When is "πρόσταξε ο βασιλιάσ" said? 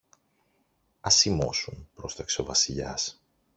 1.95-3.21